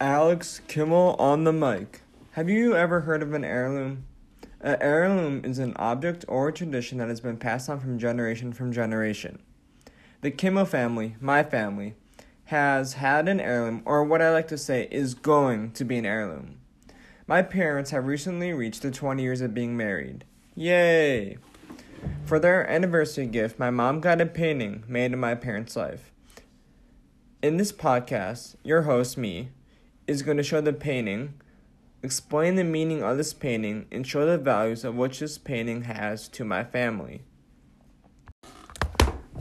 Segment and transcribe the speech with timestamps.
[0.00, 2.02] Alex Kimmel on the mic.
[2.32, 4.04] Have you ever heard of an heirloom?
[4.60, 8.70] An heirloom is an object or tradition that has been passed on from generation from
[8.70, 9.40] generation.
[10.20, 11.96] The Kimmel family, my family,
[12.44, 16.06] has had an heirloom, or what I like to say is going to be an
[16.06, 16.58] heirloom.
[17.26, 20.24] My parents have recently reached the 20 years of being married.
[20.54, 21.38] Yay!
[22.24, 26.12] For their anniversary gift, my mom got a painting made in my parents' life.
[27.42, 29.48] In this podcast, your host, me,
[30.08, 31.34] is going to show the painting,
[32.02, 36.26] explain the meaning of this painting, and show the values of which this painting has
[36.28, 37.22] to my family.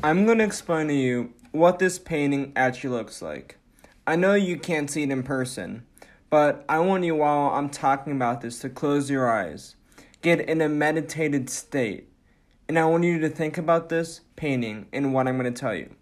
[0.03, 3.57] I'm going to explain to you what this painting actually looks like.
[4.05, 5.85] I know you can't see it in person,
[6.29, 9.75] but I want you while I'm talking about this to close your eyes,
[10.21, 12.09] get in a meditated state,
[12.67, 15.73] and I want you to think about this painting and what I'm going to tell
[15.73, 15.95] you.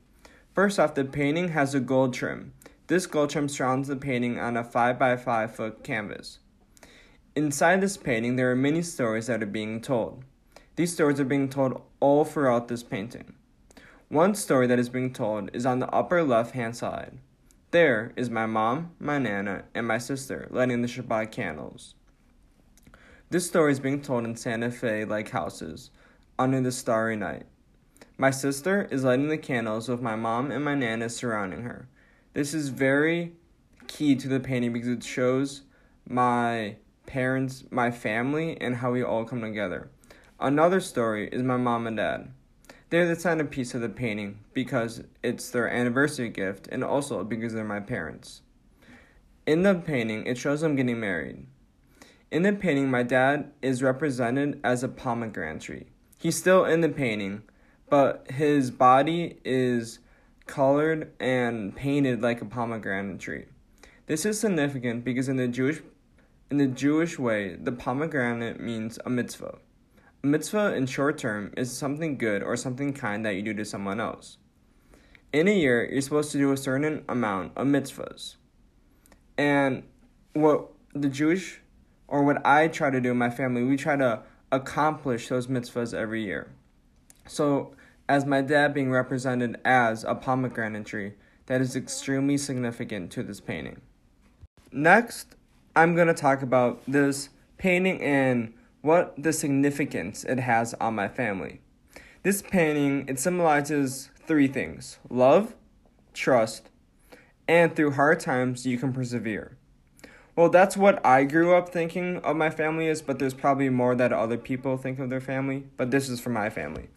[0.55, 2.53] First off, the painting has a gold trim.
[2.87, 6.37] This gold trim surrounds the painting on a 5 by 5 foot canvas.
[7.35, 10.23] Inside this painting, there are many stories that are being told.
[10.75, 13.33] These stories are being told all throughout this painting.
[14.09, 17.17] One story that is being told is on the upper left hand side.
[17.71, 21.95] There is my mom, my nana, and my sister lighting the Shabbat candles.
[23.31, 25.89] This story is being told in Santa Fe like houses
[26.37, 27.47] under the starry night.
[28.15, 31.89] My sister is lighting the candles with my mom and my nana surrounding her.
[32.35, 33.31] This is very
[33.87, 35.61] key to the painting because it shows
[36.05, 39.89] my parents, my family, and how we all come together.
[40.37, 42.33] Another story is my mom and dad.
[42.89, 47.63] They're the centerpiece of the painting because it's their anniversary gift and also because they're
[47.63, 48.41] my parents.
[49.47, 51.45] In the painting, it shows them getting married.
[52.31, 55.85] In the painting, my dad is represented as a pomegranate tree.
[56.19, 57.43] He's still in the painting,
[57.89, 59.99] but his body is
[60.45, 63.45] colored and painted like a pomegranate tree.
[64.07, 65.81] This is significant because in the Jewish
[66.51, 69.57] in the Jewish way, the pomegranate means a mitzvah.
[70.23, 73.65] A mitzvah in short term is something good or something kind that you do to
[73.65, 74.37] someone else.
[75.33, 78.35] In a year, you're supposed to do a certain amount of mitzvahs.
[79.37, 79.83] And
[80.33, 81.61] what the Jewish
[82.07, 85.93] or what I try to do in my family, we try to accomplish those mitzvahs
[85.93, 86.51] every year.
[87.27, 87.75] So,
[88.07, 91.13] as my dad being represented as a pomegranate tree,
[91.47, 93.81] that is extremely significant to this painting.
[94.71, 95.35] Next,
[95.75, 101.07] I'm going to talk about this painting and what the significance it has on my
[101.07, 101.61] family.
[102.23, 105.55] This painting, it symbolizes three things: love,
[106.13, 106.69] trust,
[107.47, 109.57] and through hard times you can persevere.
[110.35, 113.95] Well, that's what I grew up thinking of my family is, but there's probably more
[113.95, 116.89] that other people think of their family, but this is for my family.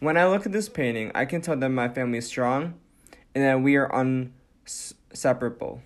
[0.00, 2.74] When I look at this painting, I can tell that my family is strong
[3.34, 3.90] and that we are
[4.66, 5.82] inseparable.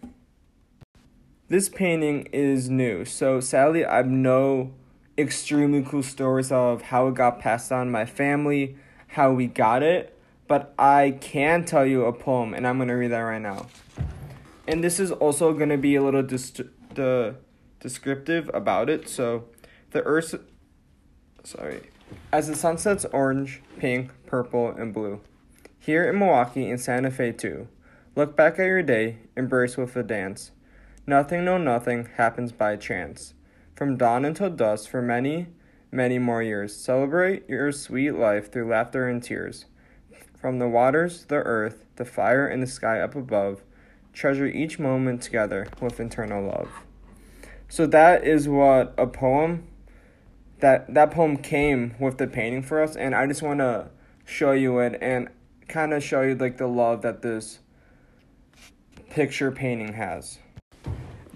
[1.48, 4.72] This painting is new, so sadly, I have no
[5.16, 8.76] extremely cool stories of how it got passed on my family,
[9.08, 10.16] how we got it,
[10.47, 13.66] but I can tell you a poem, and I'm going to read that right now.
[14.66, 16.60] And this is also going to be a little dis-
[16.94, 17.36] the
[17.80, 19.08] descriptive about it.
[19.08, 19.44] So,
[19.91, 20.34] the earth,
[21.44, 21.91] sorry,
[22.32, 25.20] as the sun sets orange, pink, purple, and blue.
[25.78, 27.69] Here in Milwaukee and Santa Fe too.
[28.14, 30.50] Look back at your day, embrace with a dance.
[31.06, 33.34] Nothing, no nothing, happens by chance.
[33.74, 35.47] From dawn until dusk for many,
[35.91, 36.74] many more years.
[36.74, 39.66] Celebrate your sweet life through laughter and tears.
[40.38, 43.62] From the waters, the earth, the fire, and the sky up above,
[44.12, 46.68] treasure each moment together with eternal love.
[47.68, 49.66] So that is what a poem
[50.60, 53.91] that that poem came with the painting for us and I just want to
[54.24, 55.28] show you it and
[55.69, 57.60] kind of show you like the love that this
[59.10, 60.38] picture painting has.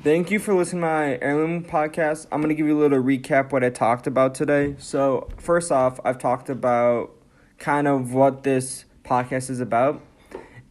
[0.03, 2.27] Thank you for listening to my heirloom podcast.
[2.33, 4.75] I'm gonna give you a little recap what I talked about today.
[4.79, 7.13] So first off, I've talked about
[7.59, 10.03] kind of what this podcast is about,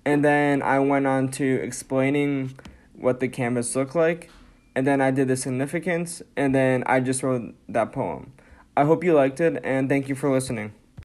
[0.03, 2.59] and then I went on to explaining
[2.94, 4.29] what the canvas looked like,
[4.76, 8.34] and then I did the significance, and then I just wrote that poem.
[8.76, 10.73] I hope you liked it, and thank you for listening.